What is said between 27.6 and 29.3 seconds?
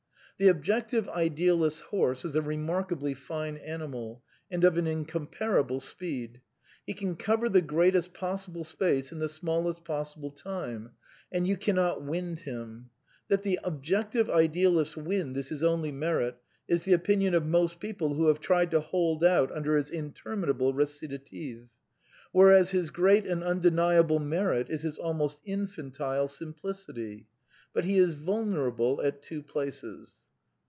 But he is vulnerable in